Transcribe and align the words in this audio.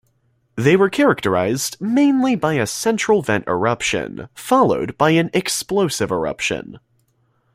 They 0.55 0.75
were 0.75 0.89
characterized 0.89 1.77
mainly 1.79 2.35
by 2.35 2.53
a 2.53 2.65
central 2.65 3.21
vent 3.21 3.47
eruption, 3.47 4.29
followed 4.33 4.97
by 4.97 5.11
an 5.11 5.29
explosive 5.31 6.09
eruption. 6.11 6.79